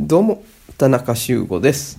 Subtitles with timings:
[0.00, 0.44] どうも、
[0.78, 1.98] 田中修吾です。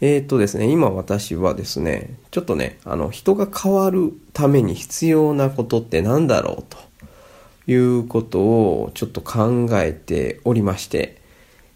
[0.00, 6.78] えーっとですね、今私はですね、ちょっとね、あの、人が変わるために必要なことって何だろうと
[7.70, 11.20] いうことをちょっと考えておりまして、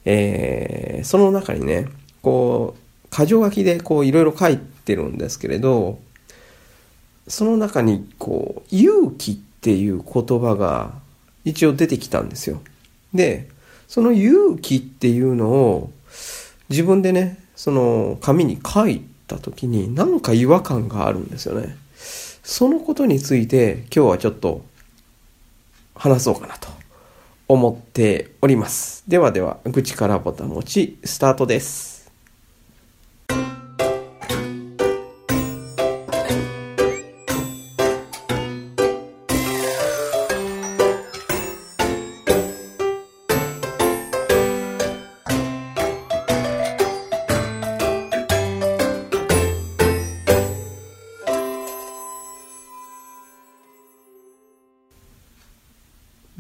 [0.07, 1.89] えーその中にね、
[2.23, 2.75] こ
[3.13, 5.99] う、箇条書きでこういろいろ書いてるんですけれど、
[7.29, 10.95] その中にこう、勇気っていう言葉が
[11.45, 12.63] 一応出てきたんですよ。
[13.13, 13.51] で、
[13.91, 15.91] その勇気っていうのを
[16.69, 21.77] 自分でね、その紙に書いた時になんか違和感があるんですよね。
[22.45, 24.65] そのことについて今日はちょっと
[25.97, 26.69] 話そうかなと
[27.49, 29.03] 思っております。
[29.09, 32.00] ではでは、愚痴からぼたもちスタートです。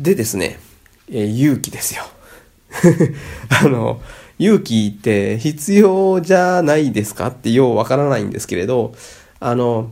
[0.00, 0.58] でですね、
[1.10, 2.04] えー勇気ですよ。
[3.62, 4.00] あの、
[4.38, 8.94] 勇気って必要じゃないですかってようわからないんですけれど、
[9.40, 9.90] あの、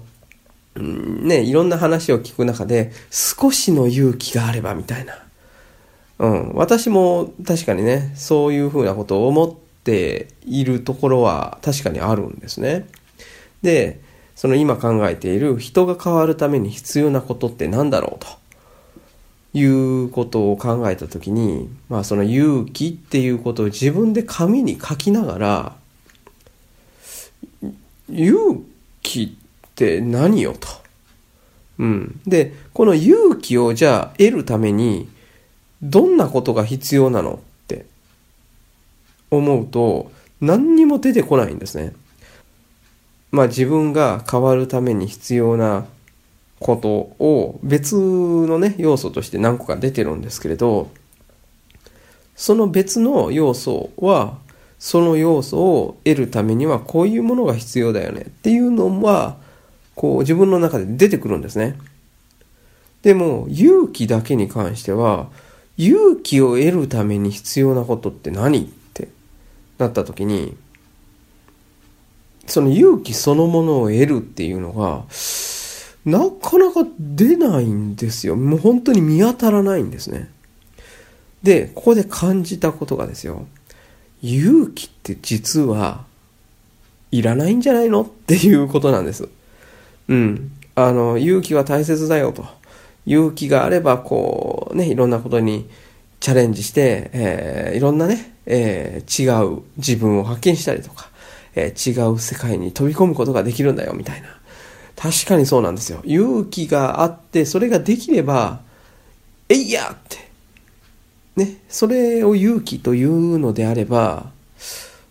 [0.77, 5.19] うんね、いろんな話を聞く中で、少しの勇気があればみたいな。
[6.21, 12.87] うん、私も確かにね、そういうふうなことを思っているところは確かにあるんですね。
[13.61, 14.01] で、
[14.35, 18.48] その今考えている人が変わるために必要なことって何だろうと。
[19.55, 25.77] いうことを考えたときに、まあその勇気っていうことを自分で紙に書きながら、
[28.11, 28.63] 勇
[29.03, 30.69] 気って何よと。
[31.79, 32.21] うん。
[32.27, 35.09] で、この勇気をじゃあ得るために、
[35.83, 37.87] どんなことが必要なのって
[39.31, 41.93] 思うと、何にも出てこないんですね。
[43.31, 45.87] まあ自分が変わるために必要な
[46.61, 46.89] こと
[47.25, 50.91] を別のね、要素として何個か出てるんですけれど、
[52.37, 54.39] その別の要素は、
[54.79, 59.37] その要素を得るためにはこういうものが必要だよねっていうのは、
[59.95, 61.77] こう自分の中で出てくるんですね。
[63.03, 65.29] でも、勇気だけに関しては、
[65.77, 69.09] 勇気を得るために必要なことって何って
[69.79, 70.57] なった時に、
[72.47, 75.05] その勇気そのものを得るっていうのが、
[76.05, 78.37] なかなか出ないんですよ。
[78.37, 80.31] もう本当に見当たらないんですね。
[81.43, 83.47] で、ここで感じたことがですよ。
[84.23, 86.05] 勇気って実は
[87.11, 89.29] いらないんじゃないのっていうことなんです。
[90.09, 90.53] うん。
[90.75, 92.45] あの、勇気は大切だよと。
[93.07, 95.69] 勇気があれば、こう、ね、いろんなことに
[96.21, 101.11] チャレンジして、えーいろんなね、えー違う自分を発見したりとか、
[101.55, 104.29] えー違う世界に飛び込むことができるんだよ、みたいな。
[104.99, 106.01] 確かにそうなんですよ。
[106.05, 108.61] 勇気があって、それができれば、
[109.49, 110.29] えいやって。
[111.37, 114.33] ね、それを勇気というのであれば、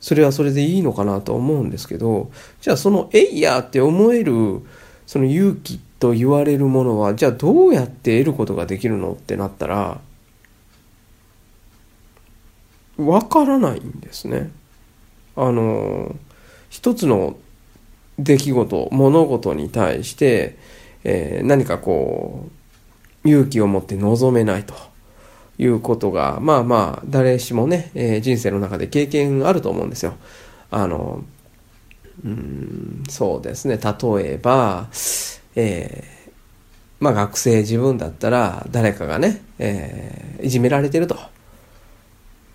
[0.01, 4.61] それはそれでいいのかなと思うんですけど、じゃあそのえいやって思える、
[5.05, 10.01] その勇気と言われるものは、じゃあどうやって得ることができるのってなったら、
[12.97, 14.51] わからないんですね。
[15.37, 16.13] あの、
[16.69, 17.37] 一つの
[18.19, 20.57] 出来事、物事に対して、
[21.03, 22.47] えー何かこ
[23.23, 24.73] う、勇気を持って臨めないと
[25.57, 30.15] いうことが、まあまあ、誰しもね、えー人生の中で経験あると思うんですよ。
[30.71, 31.23] あの、
[32.25, 34.87] うん、そうですね、例えば、
[35.55, 36.17] えー
[36.99, 41.17] まあ学生自分だったら、誰かがね、えーいじめられてると。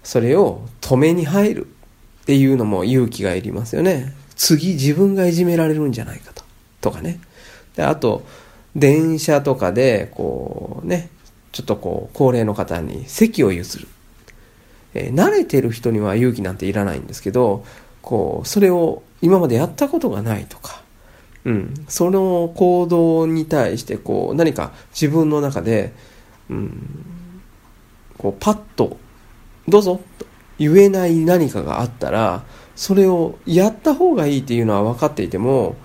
[0.03, 1.67] それを止めに入る
[2.23, 4.13] っていうのも勇気がいりますよね。
[4.43, 6.43] 次自分がいじめられるんじゃないかと。
[6.81, 7.21] とかね。
[7.77, 8.27] で、あと、
[8.75, 11.11] 電車とかで、こうね、
[11.53, 13.87] ちょっとこう、高齢の方に席を譲る。
[14.95, 17.65] えー慣れてる人には勇気なんていらないんですけど、
[18.03, 20.83] こう、それを今までやったことがないとか、
[21.45, 25.93] うん、その行動に対して、こう、何か自分の中で、
[26.51, 26.89] うん、
[28.19, 28.97] こう、パッと、
[29.69, 30.27] どうぞと
[30.59, 35.77] 言えない何かがあったら、それをやった方がいいっていうのは分かっていても、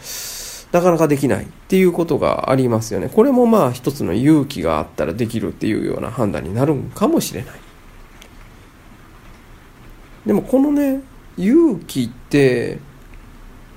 [0.71, 3.09] なかなかできないっていうことがありますよね。
[3.09, 7.55] これもまあ一つの勇気があったらできるっていうような判断になるんかもしれない。
[10.25, 11.01] でもこのね、
[11.37, 12.79] 勇気って、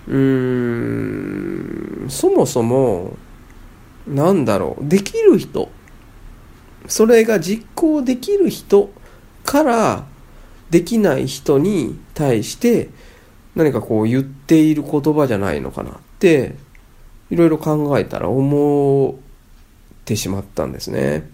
[0.08, 3.16] うーん、そもそも、
[4.08, 5.70] なんだろう、できる人、
[6.88, 8.90] それが実行できる人
[9.44, 10.06] から
[10.70, 12.90] できない人に対して
[13.54, 16.54] 何かこう言っている言葉じゃないのかなって
[17.30, 21.30] いろいろ考えたら思ってしまったんですね。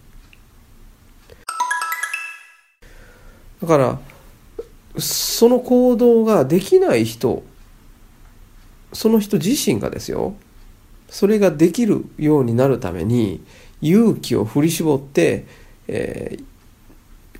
[3.60, 3.98] だから
[4.98, 7.42] その行動ができない人
[8.92, 10.34] その人自身がですよ
[11.08, 13.44] それができるようになるために
[13.80, 15.46] 勇気を振り絞って、
[15.88, 16.44] えー、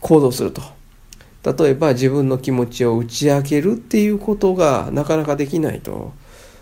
[0.01, 0.63] 行動すると
[1.47, 6.13] 例えば自分の気持ちを打ち明けるっていうことがなかなかできないと。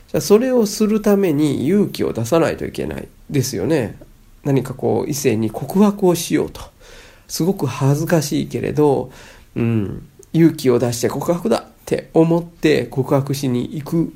[0.09, 3.99] じゃそれをするために勇気を出さないといけないですよね。
[4.45, 6.61] 何かこう異性に告白をしようと。
[7.29, 9.11] すごく恥ずかしいけれど、
[9.57, 14.13] うん、勇気を出して告白だって思って告白しに行く。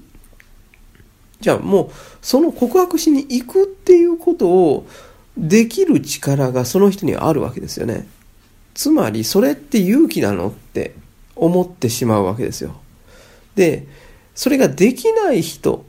[1.40, 1.90] じゃあもう
[2.20, 4.86] その告白しに行くっていうことを
[5.38, 8.06] できる力がその人にはあるわけですよね。
[8.78, 10.94] つまりそれって勇気なのって
[11.34, 12.76] 思ってしまうわけですよ。
[13.56, 13.88] で、
[14.36, 15.84] それができない人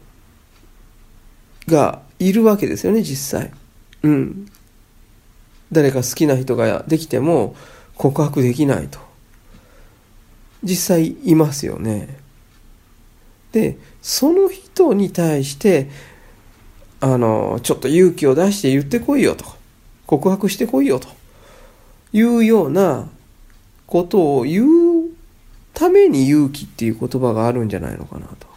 [1.68, 3.52] がいるわけですよね、実際。
[4.02, 4.48] うん。
[5.72, 7.56] 誰か好きな人ができても
[7.94, 8.98] 告白できないと。
[10.64, 12.18] 実際いますよね。
[13.52, 15.92] で、その人に対して、
[17.02, 19.46] あの、ちょっと勇気を出して言ってこいよと。
[20.08, 21.19] 告白してこいよと。
[22.14, 23.08] いうような
[23.88, 25.10] ことを言う
[25.74, 28.48] ために勇気っていう言葉があるんじゃないのかなと。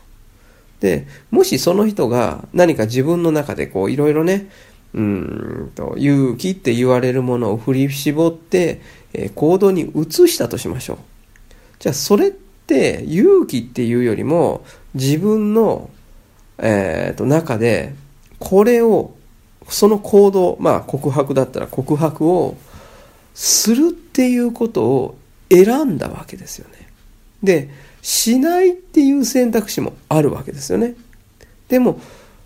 [0.81, 4.51] で、もしその人が何か自分の中でこういろいろね、
[4.95, 8.83] うんと、勇気って言われるものを振り絞って、
[9.15, 10.99] えー、行動に移したとしましょう。
[11.79, 14.65] じゃあそれって勇気っていうよりも
[14.95, 15.91] 自分の、
[16.59, 17.95] えー、と中で
[18.39, 19.15] これを
[19.69, 22.57] その行動まあ告白だったら告白を
[23.35, 25.19] するっていうことを
[25.51, 26.89] 選んだわけですよね。
[27.43, 27.69] で
[28.03, 30.95] しないっていう選択肢もあるわけですよね。
[31.69, 32.01] でも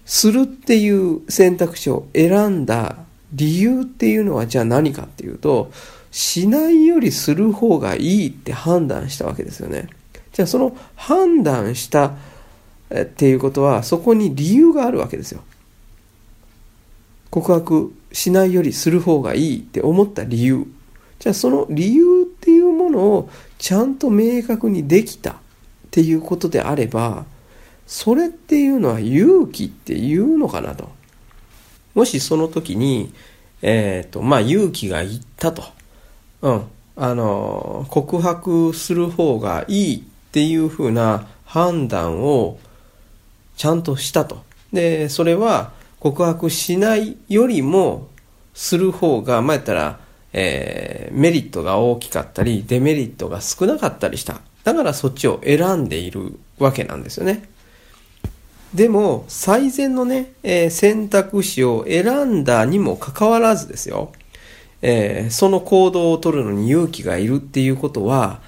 [0.04, 2.96] するっていう選択肢を選んだ
[3.32, 5.72] 理由っていうのはじゃあ何かっていうと
[6.10, 9.88] しないよりする方がいいって判断したわけですよね。
[10.32, 12.14] じゃあその判断した
[12.94, 15.42] っていうことはそこに理由があるわけですよ。
[17.30, 20.66] 告白しないよりする方がいいって思った理由。
[21.18, 25.36] じゃあその理由っていうものをちゃんと明確にできたっ
[25.90, 27.24] ていうことであれば、
[27.86, 30.90] それっていうのは勇気っていうのかなと。
[31.94, 33.12] もしその時に、
[33.62, 35.64] えっ、ー、と、まあ勇気がいったと。
[36.42, 36.62] うん。
[36.96, 40.00] あの、告白する方がいいっ
[40.32, 42.58] ていうふうな判断を
[43.56, 44.42] ちゃんとしたと。
[44.72, 48.08] で、それは告白しないよりも
[48.54, 50.00] する方が、まあ、やったら、
[50.38, 54.42] えー、メリットが大きかったり、デメリットが少なかったりした。
[54.64, 57.48] だからそっちを選んでいるわけなんですよね。
[58.74, 64.12] でも、最善のね、えー、選択肢を選んだにもかかわらずですよ。
[64.82, 68.42] えー、その行動を取るのに勇気がいるっていうことは、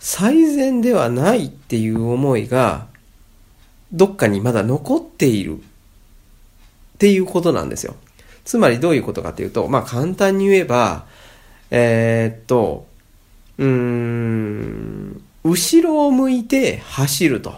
[0.00, 2.88] 最善ではないっていう思いが、
[3.92, 5.60] どっかにまだ残っているっ
[6.98, 7.94] ていうことなんですよ。
[8.44, 11.06] つまりどういうことかというと、まあ簡単に言えば、
[11.70, 12.86] えー、っと、
[13.58, 17.54] うーん、後ろを向いて走ると。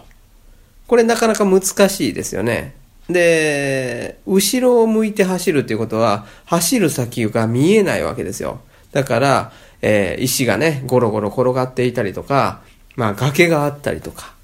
[0.86, 2.74] これなかなか難しいですよね。
[3.08, 8.60] で、後ろを向いて走るということは、走る先が見えないわけですよ。
[8.92, 12.62] だから、えー、石がね、ゴロゴロ転がっていたりとか、
[12.96, 14.34] まあ崖があったりとか、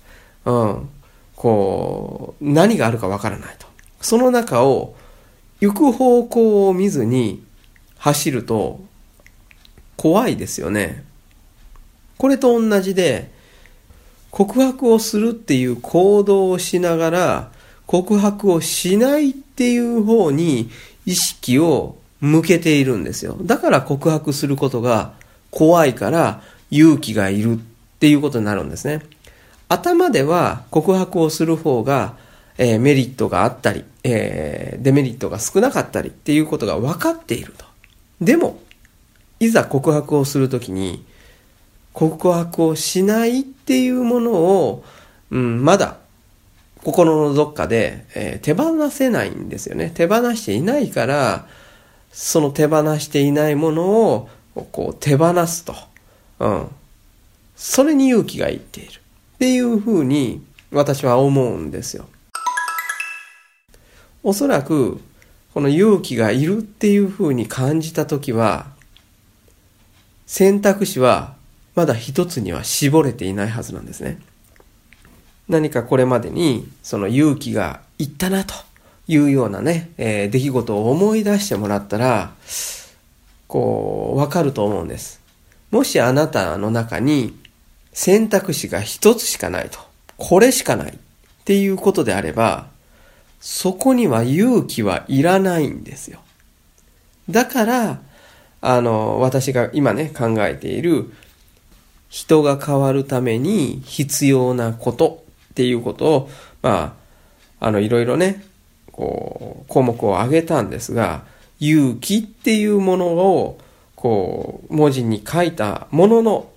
[0.44, 0.88] うん、
[1.34, 3.66] こう、何があるかわからないと。
[4.00, 4.94] その中を、
[5.60, 7.42] 行く方向を見ずに
[7.98, 8.80] 走ると、
[9.96, 11.04] 怖いですよね。
[12.18, 13.30] これと同じで、
[14.30, 17.52] 告白をするっていう行動をしながら、
[17.86, 20.70] 告白をしないっていう方に
[21.06, 23.36] 意識を向けているんですよ。
[23.40, 25.14] だから告白することが
[25.50, 27.58] 怖いから勇気がいるっ
[27.98, 29.02] ていうことになるんですね。
[29.68, 32.16] 頭では告白をする方が、
[32.58, 37.64] えー、メリットがあったり、えー、デメリットが少なかったりっていうことが分かっていると。
[38.20, 38.60] でも、
[39.40, 41.04] いざ告白をするときに、
[41.92, 44.84] 告白をしないっていうものを、
[45.30, 45.96] うん、まだ
[46.86, 49.90] 心のどっかで、えー、手放せないんですよね。
[49.92, 51.48] 手放していないから、
[52.12, 54.28] その手放していないものを
[54.72, 55.74] こう手放すと。
[56.38, 56.68] うん。
[57.56, 59.00] それに勇気がいっている。
[59.34, 62.06] っていうふうに私は思うんですよ。
[64.22, 65.00] おそらく、
[65.54, 68.75] この勇気がいるっていうふうに感じたときは、
[70.26, 71.34] 選択肢は
[71.74, 74.18] まだ一つには絞れていないはずなんですね。
[75.48, 78.54] 何かこれまでにその勇気がいったなと
[79.08, 82.32] いうようなね、えー、出来事を思い出してもらったら、
[83.46, 85.20] こう、わかると思うんです。
[85.70, 87.38] もしあなたの中に
[87.92, 89.78] 選択肢が一つしかないと、
[90.16, 90.98] これしかないっ
[91.44, 92.66] ていうことであれば、
[93.40, 96.20] そこには勇気はいらないんですよ。
[97.30, 98.00] だから、
[98.60, 101.12] あの、私が今ね、考えている、
[102.08, 106.30] 人が変わるために必要なことっていうことを、
[106.62, 106.96] ま
[107.60, 108.44] あ、あの、いろいろね、
[108.92, 111.24] こう、項目を挙げたんですが、
[111.60, 113.58] 勇気っていうものを、
[113.94, 116.48] こう、文字に書いたものの、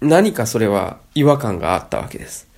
[0.00, 2.48] 何かそれは違和感があったわけです。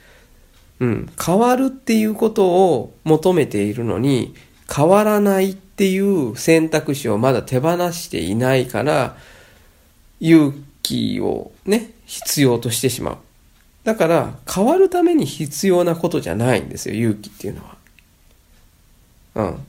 [0.80, 1.12] うん。
[1.22, 4.34] 変わるっていうことを求めているのに、
[4.74, 9.16] 変わらないっていう選択肢をまだ手放していないから、
[10.20, 10.52] 勇
[10.82, 13.18] 気をね、必要としてしまう。
[13.84, 17.76] だから、変わるために必要なことじゃないんですよ、勇気っていうのは。
[19.34, 19.66] うん。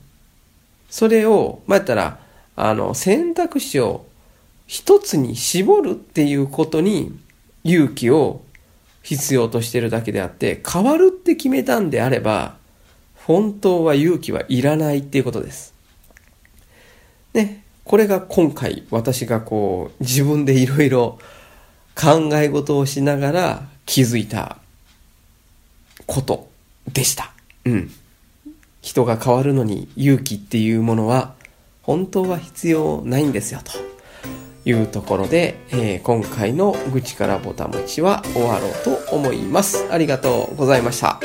[0.90, 2.18] それを、まあ、やったら、
[2.54, 4.06] あの、選択肢を
[4.66, 7.18] 一つに絞るっていうことに
[7.64, 8.42] 勇気を
[9.02, 12.56] 必要としてるだけであって、変わるって決めたんであれば、
[13.26, 15.73] 本当は勇気はいらないっていうことです。
[17.34, 21.18] ね、これが今回私がこう自分でいろいろ
[21.94, 24.56] 考え事をしながら気づいた
[26.06, 26.48] こと
[26.92, 27.32] でした。
[27.64, 27.90] うん。
[28.80, 31.34] 人が変わるのに勇気っていうものは
[31.82, 39.86] 本当は必要ないんですよというところで、えー、今回の愚痴からぼたもちは終わろうと思います。
[39.90, 41.18] ありがとうございました。